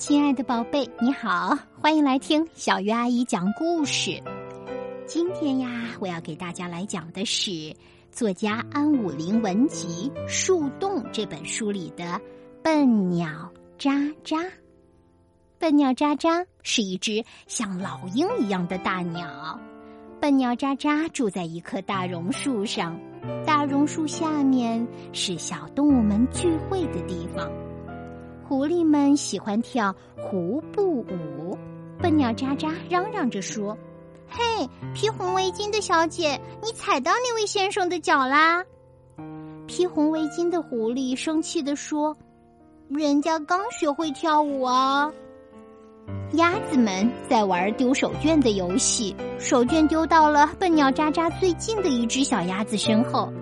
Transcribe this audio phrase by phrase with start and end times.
[0.00, 4.18] 亲爱的宝贝，你好，欢迎来听小鱼阿姨讲故事。
[5.06, 5.68] 今天呀，
[6.00, 7.76] 我要给大家来讲的是
[8.10, 12.04] 作家安武林文集《树洞》这本书里的
[12.62, 13.92] 《笨鸟渣
[14.24, 14.38] 渣》。
[15.58, 19.60] 笨鸟渣渣是一只像老鹰一样的大鸟。
[20.18, 22.98] 笨鸟渣渣住在一棵大榕树上，
[23.44, 27.46] 大榕树下面是小动物们聚会的地方。
[28.50, 31.56] 狐狸们喜欢跳狐步舞，
[32.00, 33.78] 笨鸟渣渣嚷嚷着说
[34.28, 38.64] ：“嘿，披红围巾的小姐，你踩到那位先生的脚啦！”
[39.68, 42.16] 披红围巾的狐狸生气地说
[42.90, 45.12] ：“人家刚学会跳舞啊！”
[46.34, 53.32] 鸭子们在玩丢手绢的游戏，手绢丢到了笨鸟渣渣最近的一只小鸭子身后，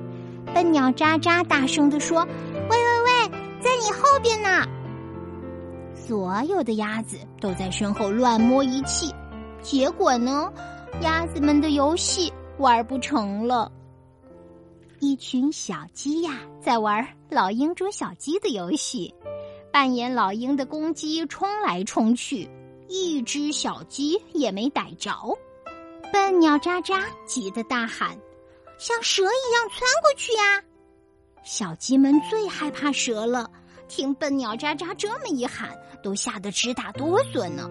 [0.52, 2.28] 笨鸟渣渣大声地说
[2.68, 3.28] ：“喂喂喂，
[3.62, 4.68] 在你后边呢！”
[6.08, 9.14] 所有的鸭子都在身后乱摸一气，
[9.60, 10.50] 结果呢，
[11.02, 13.70] 鸭子们的游戏玩不成了。
[15.00, 19.14] 一群小鸡呀，在玩老鹰捉小鸡的游戏，
[19.70, 22.48] 扮演老鹰的公鸡冲来冲去，
[22.88, 25.12] 一只小鸡也没逮着。
[26.10, 28.16] 笨鸟渣渣急得大喊
[28.80, 30.62] ：“像蛇一样窜过去呀！”
[31.44, 33.50] 小鸡们最害怕蛇了。
[33.88, 35.70] 听笨鸟喳喳这么一喊，
[36.02, 37.68] 都吓得直打哆嗦呢。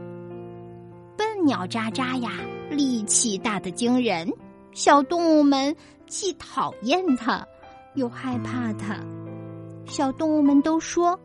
[1.16, 2.32] 笨鸟喳喳呀，
[2.70, 4.32] 力气大的惊人，
[4.74, 5.76] 小动物们
[6.08, 7.46] 既讨厌它，
[7.96, 9.00] 又害怕它。
[9.86, 11.18] 小动物们都说，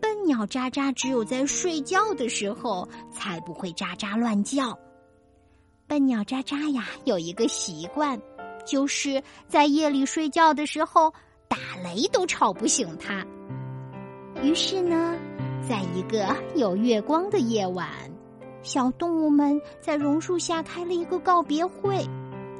[0.00, 4.76] 笨鸟喳喳只有在睡觉的时候才不会喳喳乱叫。
[5.86, 8.20] 笨鸟喳喳呀，有一个习惯，
[8.66, 11.12] 就是在夜里睡觉的时候
[11.46, 13.24] 打雷都吵不醒它。
[14.44, 15.18] 于是呢，
[15.66, 17.88] 在一个有月光的夜晚，
[18.62, 22.06] 小动物们在榕树下开了一个告别会。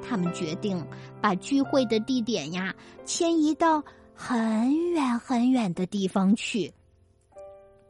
[0.02, 0.82] 他们决定
[1.20, 2.74] 把聚会的地点呀
[3.05, 3.84] 迁移到
[4.14, 6.72] 很远很远的地方去。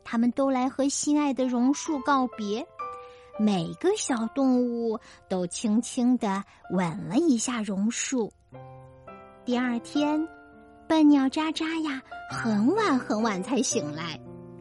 [0.03, 2.67] 他们都来和心爱的榕树告别，
[3.39, 8.33] 每个小动物都轻轻的吻了一下榕树。
[9.45, 10.34] 第二天。
[10.95, 12.01] 笨鸟喳喳呀，
[12.31, 14.17] 很晚很晚才醒来，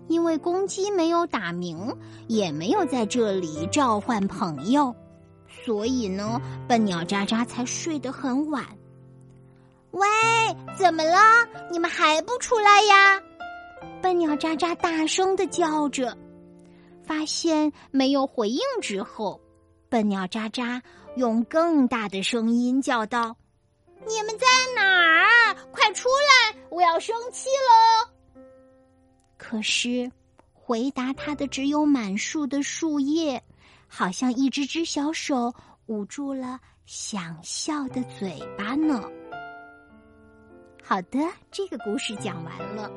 [0.08, 1.96] 因为公鸡没有打鸣，
[2.28, 4.96] 也没有在这里召唤朋友，
[5.48, 8.66] 所以呢，笨鸟喳喳才睡得很晚。
[9.92, 10.08] 喂，
[10.76, 11.20] 怎么了？
[11.72, 13.22] 你们还不出来呀？
[14.02, 16.18] 笨鸟喳喳大声的叫着，
[17.04, 19.40] 发现没有回应之后，
[19.88, 20.82] 笨鸟喳喳
[21.16, 23.38] 用更大的声音叫道
[24.08, 25.30] ：“你们在哪儿？”
[27.04, 28.14] 生气了。
[29.38, 30.10] 可是，
[30.54, 33.44] 回答他的只有满树的树叶，
[33.90, 35.54] 好像一只只小手
[35.88, 39.04] 捂住了想笑的嘴巴呢。
[40.82, 41.20] 好的，
[41.52, 42.90] 这个故事讲完了。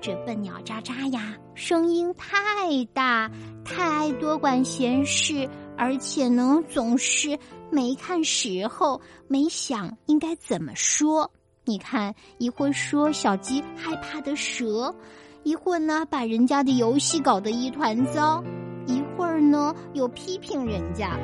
[0.00, 3.30] 这笨鸟喳喳呀，声音太大，
[3.64, 7.38] 太爱多管闲事，而且呢，总是
[7.70, 11.30] 没看时候，没想应该怎么说。
[11.68, 14.94] 你看，一会说小鸡害怕的蛇，
[15.42, 18.40] 一会儿呢把人家的游戏搞得一团糟，
[18.86, 21.18] 一会儿呢又批评人家。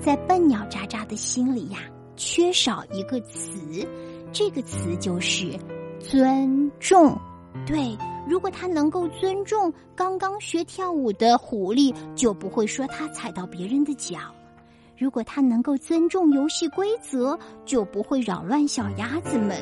[0.00, 1.78] 在笨鸟渣渣的心里呀，
[2.16, 3.86] 缺少一个词，
[4.32, 5.56] 这个词就是
[6.00, 7.16] 尊重。
[7.64, 7.96] 对，
[8.26, 14.18] 如果他能够尊重刚刚学跳舞的狐狸，就不会说他踩到别人的脚。
[14.96, 19.56] 如果他能够尊重游戏规则，就不会扰乱小鸭子们；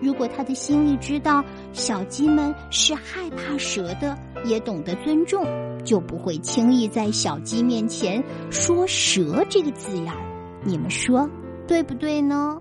[0.00, 5.44] 如果他的心里知道小鸡们是害怕蛇的，也懂得尊重，
[5.84, 10.60] 就不会轻易在小鸡面前说“蛇”这个字眼儿。
[10.64, 11.28] 你们说
[11.66, 12.60] 对不对呢？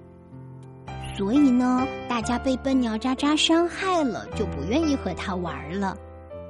[1.18, 5.98] 所以呢，大家被笨鸟渣渣伤害了，就不愿意和他玩了。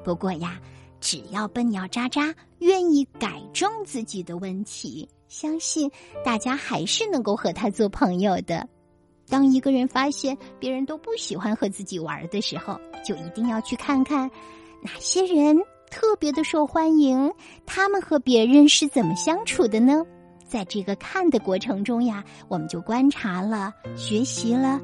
[0.03, 0.59] 不过呀，
[0.99, 5.07] 只要笨鸟渣渣愿意改正自己的问题。
[5.27, 5.91] 相信
[6.23, 8.67] 大家还是能够和他做朋友的。
[9.29, 14.29] 当一个人发现别人都不喜欢和自己玩的时候，就一定要去看看
[14.81, 15.57] 哪些人
[15.91, 17.31] 特别的受欢迎，
[17.65, 20.01] 他们和别人是怎么相处的呢？
[20.47, 24.79] 在这个看的过程中呀，我们就观察了、学习了。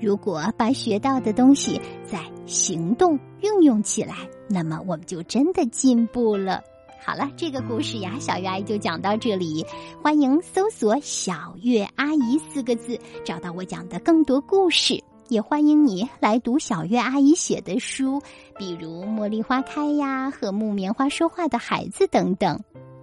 [0.00, 4.16] 如果把学到的东西在行动运用起来，
[4.48, 6.62] 那么我们就真的进步了。
[7.04, 9.66] 好了，这个故事呀，小月阿姨就讲到这里。
[10.00, 15.02] 欢迎搜索“小月阿姨”四个字，找到我讲的更多故事。
[15.28, 18.20] 也欢迎你来读小月阿姨写的书，
[18.56, 22.60] 比如《茉莉花开》呀，和《木棉花说话的孩子》等等。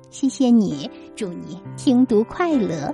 [0.10, 2.94] 谢谢你，祝你听读快乐。